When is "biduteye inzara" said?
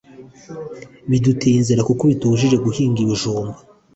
1.09-1.87